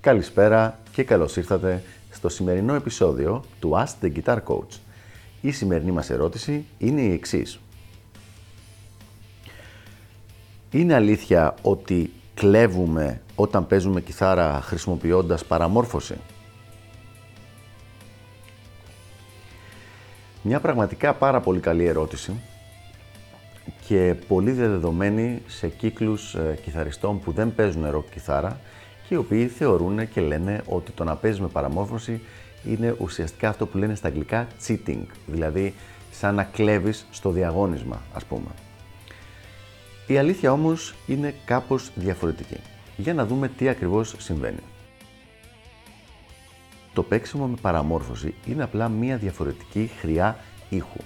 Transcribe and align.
Καλησπέρα 0.00 0.78
και 0.92 1.02
καλώς 1.02 1.36
ήρθατε 1.36 1.82
στο 2.10 2.28
σημερινό 2.28 2.74
επεισόδιο 2.74 3.44
του 3.60 3.70
Ask 3.74 4.04
the 4.04 4.12
Guitar 4.16 4.38
Coach. 4.46 4.78
Η 5.40 5.50
σημερινή 5.50 5.90
μας 5.90 6.10
ερώτηση 6.10 6.64
είναι 6.78 7.00
η 7.00 7.12
εξής. 7.12 7.60
Είναι 10.70 10.94
αλήθεια 10.94 11.54
ότι 11.62 12.12
κλέβουμε 12.34 13.20
όταν 13.34 13.66
παίζουμε 13.66 14.00
κιθάρα 14.00 14.60
χρησιμοποιώντας 14.62 15.44
παραμόρφωση; 15.44 16.16
Μια 20.42 20.60
πραγματικά 20.60 21.14
πάρα 21.14 21.40
πολύ 21.40 21.60
καλή 21.60 21.84
ερώτηση 21.84 22.40
και 23.86 24.14
πολύ 24.28 24.50
διαδεδομένη 24.50 25.42
σε 25.46 25.68
κύκλους 25.68 26.34
ε, 26.34 26.58
κιθαριστών 26.64 27.20
που 27.20 27.32
δεν 27.32 27.54
παίζουν 27.54 27.90
ροκ 27.90 28.10
κιθάρα 28.10 28.60
και 29.10 29.16
οι 29.16 29.18
οποίοι 29.18 29.46
θεωρούν 29.46 30.08
και 30.10 30.20
λένε 30.20 30.62
ότι 30.66 30.92
το 30.92 31.04
να 31.04 31.16
παίζεις 31.16 31.40
με 31.40 31.48
παραμόρφωση 31.48 32.20
είναι 32.64 32.96
ουσιαστικά 32.98 33.48
αυτό 33.48 33.66
που 33.66 33.78
λένε 33.78 33.94
στα 33.94 34.08
αγγλικά 34.08 34.46
cheating, 34.66 35.02
δηλαδή 35.26 35.74
σαν 36.10 36.34
να 36.34 36.44
κλέβεις 36.44 37.06
στο 37.10 37.30
διαγώνισμα, 37.30 38.02
ας 38.12 38.24
πούμε. 38.24 38.48
Η 40.06 40.18
αλήθεια 40.18 40.52
όμως 40.52 40.94
είναι 41.06 41.34
κάπως 41.44 41.90
διαφορετική. 41.94 42.56
Για 42.96 43.14
να 43.14 43.26
δούμε 43.26 43.48
τι 43.48 43.68
ακριβώς 43.68 44.14
συμβαίνει. 44.18 44.62
Το 46.92 47.02
παίξιμο 47.02 47.46
με 47.46 47.56
παραμόρφωση 47.60 48.34
είναι 48.46 48.62
απλά 48.62 48.88
μία 48.88 49.16
διαφορετική 49.16 49.90
χρειά 50.00 50.36
ήχου. 50.68 51.00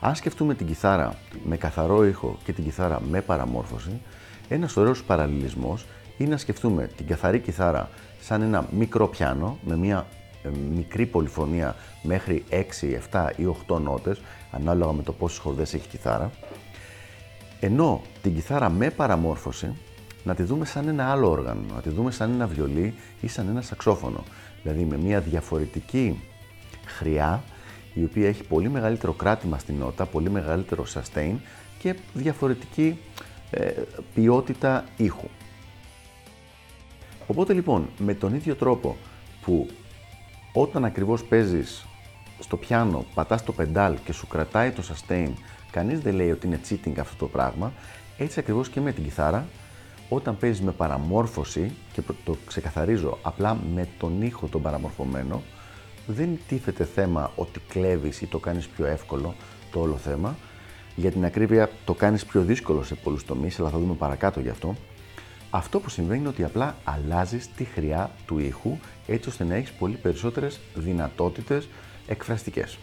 Αν 0.00 0.14
σκεφτούμε 0.14 0.54
την 0.54 0.66
κιθάρα 0.66 1.14
με 1.44 1.56
καθαρό 1.56 2.04
ήχο 2.04 2.38
και 2.44 2.52
την 2.52 2.64
κιθάρα 2.64 3.00
με 3.08 3.20
παραμόρφωση, 3.20 4.00
ένας 4.48 4.76
ωραίος 4.76 5.02
παραλληλισμός 5.04 5.86
είναι 6.20 6.30
να 6.30 6.36
σκεφτούμε 6.36 6.90
την 6.96 7.06
καθαρή 7.06 7.38
κιθάρα 7.38 7.90
σαν 8.20 8.42
ένα 8.42 8.66
μικρό 8.70 9.08
πιάνο 9.08 9.58
με 9.64 9.76
μια 9.76 10.06
ε, 10.42 10.48
μικρή 10.74 11.06
πολυφωνία 11.06 11.76
μέχρι 12.02 12.44
6, 12.50 12.54
7 13.12 13.30
ή 13.36 13.54
8 13.68 13.80
νότες, 13.80 14.20
ανάλογα 14.50 14.92
με 14.92 15.02
το 15.02 15.12
πόσες 15.12 15.38
χορδές 15.38 15.74
έχει 15.74 15.84
η 15.84 15.88
κιθάρα, 15.88 16.30
ενώ 17.60 18.02
την 18.22 18.34
κιθάρα 18.34 18.70
με 18.70 18.90
παραμόρφωση 18.90 19.76
να 20.24 20.34
τη 20.34 20.42
δούμε 20.42 20.64
σαν 20.64 20.88
ένα 20.88 21.10
άλλο 21.10 21.30
όργανο, 21.30 21.60
να 21.74 21.80
τη 21.80 21.88
δούμε 21.90 22.10
σαν 22.10 22.32
ένα 22.32 22.46
βιολί 22.46 22.94
ή 23.20 23.28
σαν 23.28 23.48
ένα 23.48 23.62
σαξόφωνο. 23.62 24.24
Δηλαδή 24.62 24.84
με 24.84 24.96
μια 24.96 25.20
διαφορετική 25.20 26.20
χρειά, 26.86 27.42
η 27.94 28.04
οποία 28.04 28.28
έχει 28.28 28.42
πολύ 28.42 28.68
μεγαλύτερο 28.68 29.12
κράτημα 29.12 29.58
στην 29.58 29.74
νότα, 29.78 30.06
πολύ 30.06 30.30
μεγαλύτερο 30.30 30.84
sustain 30.94 31.34
και 31.78 31.94
διαφορετική 32.14 32.98
ε, 33.50 33.72
ποιότητα 34.14 34.84
ήχου. 34.96 35.28
Οπότε 37.30 37.52
λοιπόν, 37.52 37.88
με 37.98 38.14
τον 38.14 38.34
ίδιο 38.34 38.54
τρόπο 38.54 38.96
που 39.42 39.68
όταν 40.52 40.84
ακριβώς 40.84 41.24
παίζεις 41.24 41.86
στο 42.38 42.56
πιάνο, 42.56 43.04
πατάς 43.14 43.44
το 43.44 43.52
πεντάλ 43.52 43.96
και 44.04 44.12
σου 44.12 44.26
κρατάει 44.26 44.70
το 44.70 44.82
sustain, 44.88 45.30
κανείς 45.70 46.00
δεν 46.00 46.14
λέει 46.14 46.30
ότι 46.30 46.46
είναι 46.46 46.60
cheating 46.68 46.98
αυτό 46.98 47.16
το 47.16 47.26
πράγμα, 47.26 47.72
έτσι 48.18 48.38
ακριβώς 48.38 48.68
και 48.68 48.80
με 48.80 48.92
την 48.92 49.04
κιθάρα, 49.04 49.46
όταν 50.08 50.36
παίζεις 50.36 50.60
με 50.60 50.72
παραμόρφωση, 50.72 51.72
και 51.92 52.02
το 52.24 52.36
ξεκαθαρίζω 52.46 53.18
απλά 53.22 53.58
με 53.74 53.88
τον 53.98 54.22
ήχο 54.22 54.46
τον 54.46 54.62
παραμορφωμένο, 54.62 55.42
δεν 56.06 56.38
τίθεται 56.48 56.84
θέμα 56.84 57.32
ότι 57.36 57.60
κλέβεις 57.68 58.20
ή 58.20 58.26
το 58.26 58.38
κάνεις 58.38 58.66
πιο 58.66 58.86
εύκολο 58.86 59.34
το 59.70 59.80
όλο 59.80 59.96
θέμα. 59.96 60.36
Για 60.96 61.10
την 61.10 61.24
ακρίβεια 61.24 61.70
το 61.84 61.94
κάνεις 61.94 62.24
πιο 62.24 62.42
δύσκολο 62.42 62.82
σε 62.82 62.94
πολλούς 62.94 63.24
τομείς, 63.24 63.60
αλλά 63.60 63.68
θα 63.68 63.78
δούμε 63.78 63.94
παρακάτω 63.94 64.40
γι' 64.40 64.48
αυτό. 64.48 64.74
Αυτό 65.50 65.80
που 65.80 65.90
συμβαίνει 65.90 66.18
είναι 66.18 66.28
ότι 66.28 66.44
απλά 66.44 66.76
αλλάζεις 66.84 67.48
τη 67.56 67.64
χρειά 67.64 68.10
του 68.26 68.38
ήχου 68.38 68.78
έτσι 69.06 69.28
ώστε 69.28 69.44
να 69.44 69.54
έχεις 69.54 69.72
πολύ 69.72 69.96
περισσότερες 69.96 70.60
δυνατότητες 70.74 71.68
εκφραστικές. 72.06 72.78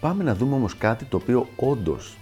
Πάμε 0.00 0.24
να 0.24 0.34
δούμε 0.34 0.54
όμως 0.54 0.76
κάτι 0.76 1.04
το 1.04 1.16
οποίο 1.16 1.48
όντως 1.56 2.16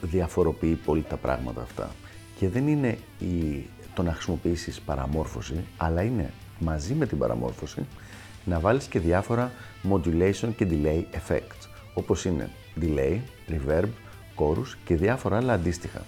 διαφοροποιεί 0.00 0.74
πολύ 0.74 1.02
τα 1.02 1.16
πράγματα 1.16 1.62
αυτά. 1.62 1.90
Και 2.38 2.48
δεν 2.48 2.68
είναι 2.68 2.98
η, 3.18 3.64
το 3.94 4.02
να 4.02 4.12
χρησιμοποιήσεις 4.12 4.80
παραμόρφωση, 4.80 5.64
αλλά 5.76 6.02
είναι 6.02 6.32
μαζί 6.58 6.94
με 6.94 7.06
την 7.06 7.18
παραμόρφωση 7.18 7.86
να 8.44 8.60
βάλεις 8.60 8.86
και 8.86 8.98
διάφορα 8.98 9.52
modulation 9.90 10.48
και 10.56 10.66
delay 10.70 11.02
effects, 11.16 11.68
όπως 11.94 12.24
είναι 12.24 12.50
delay, 12.80 13.18
reverb, 13.48 13.88
chorus 14.36 14.76
και 14.84 14.96
διάφορα 14.96 15.36
άλλα 15.36 15.52
αντίστοιχα. 15.52 16.04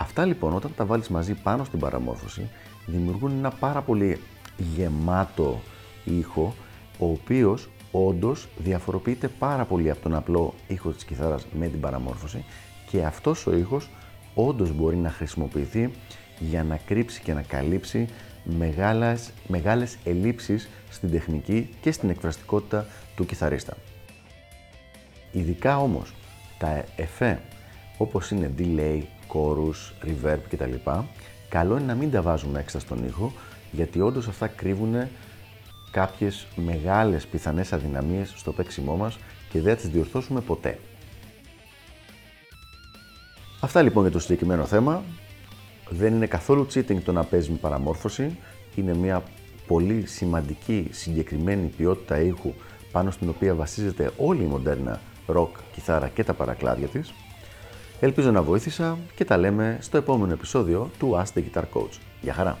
Αυτά 0.00 0.24
λοιπόν 0.24 0.54
όταν 0.54 0.70
τα 0.76 0.84
βάλεις 0.84 1.08
μαζί 1.08 1.34
πάνω 1.34 1.64
στην 1.64 1.78
παραμόρφωση 1.78 2.48
δημιουργούν 2.86 3.30
ένα 3.38 3.50
πάρα 3.50 3.82
πολύ 3.82 4.20
γεμάτο 4.76 5.60
ήχο 6.04 6.54
ο 6.98 7.06
οποίος 7.06 7.68
όντως 7.90 8.48
διαφοροποιείται 8.58 9.28
πάρα 9.28 9.64
πολύ 9.64 9.90
από 9.90 10.00
τον 10.00 10.14
απλό 10.14 10.54
ήχο 10.68 10.90
της 10.90 11.04
κιθάρας 11.04 11.46
με 11.58 11.68
την 11.68 11.80
παραμόρφωση 11.80 12.44
και 12.90 13.04
αυτός 13.04 13.46
ο 13.46 13.56
ήχος 13.56 13.88
όντως 14.34 14.72
μπορεί 14.72 14.96
να 14.96 15.10
χρησιμοποιηθεί 15.10 15.90
για 16.38 16.64
να 16.64 16.76
κρύψει 16.76 17.20
και 17.20 17.32
να 17.32 17.42
καλύψει 17.42 18.08
μεγάλες, 18.44 19.30
μεγάλες 19.48 19.98
ελλείψεις 20.04 20.68
στην 20.90 21.10
τεχνική 21.10 21.70
και 21.80 21.92
στην 21.92 22.10
εκφραστικότητα 22.10 22.86
του 23.16 23.26
κιθαρίστα. 23.26 23.76
Ειδικά 25.32 25.78
όμως 25.78 26.14
τα 26.58 26.84
εφέ 26.96 27.40
όπως 27.98 28.30
είναι 28.30 28.52
delay, 28.58 29.02
chorus, 29.32 30.06
reverb 30.06 30.38
κτλ. 30.48 30.90
Καλό 31.48 31.76
είναι 31.76 31.86
να 31.86 31.94
μην 31.94 32.10
τα 32.10 32.22
βάζουμε 32.22 32.60
έξω 32.60 32.78
στον 32.78 33.06
ήχο 33.06 33.32
γιατί 33.70 34.00
όντως 34.00 34.28
αυτά 34.28 34.46
κρύβουν 34.46 34.94
κάποιες 35.90 36.46
μεγάλες 36.56 37.26
πιθανές 37.26 37.72
αδυναμίες 37.72 38.32
στο 38.36 38.52
παίξιμό 38.52 38.96
μας 38.96 39.18
και 39.50 39.60
δεν 39.60 39.74
θα 39.74 39.80
τις 39.80 39.90
διορθώσουμε 39.90 40.40
ποτέ. 40.40 40.78
Αυτά 43.60 43.82
λοιπόν 43.82 44.02
για 44.02 44.12
το 44.12 44.18
συγκεκριμένο 44.18 44.64
θέμα. 44.64 45.02
Δεν 45.90 46.14
είναι 46.14 46.26
καθόλου 46.26 46.66
cheating 46.74 47.00
το 47.04 47.12
να 47.12 47.24
παίζει 47.24 47.50
με 47.50 47.56
παραμόρφωση. 47.56 48.38
Είναι 48.74 48.94
μια 48.94 49.22
πολύ 49.66 50.06
σημαντική 50.06 50.88
συγκεκριμένη 50.90 51.66
ποιότητα 51.66 52.20
ήχου 52.20 52.54
πάνω 52.92 53.10
στην 53.10 53.28
οποία 53.28 53.54
βασίζεται 53.54 54.10
όλη 54.16 54.42
η 54.42 54.46
μοντέρνα 54.46 55.00
rock, 55.26 55.48
κιθάρα 55.72 56.08
και 56.08 56.24
τα 56.24 56.34
παρακλάδια 56.34 56.86
της. 56.86 57.12
Ελπίζω 58.00 58.30
να 58.30 58.42
βοήθησα 58.42 58.98
και 59.14 59.24
τα 59.24 59.36
λέμε 59.36 59.78
στο 59.80 59.96
επόμενο 59.96 60.32
επεισόδιο 60.32 60.90
του 60.98 61.16
Ask 61.16 61.38
the 61.38 61.42
Guitar 61.42 61.62
Coach. 61.74 61.98
Γεια 62.20 62.32
χαρά! 62.32 62.58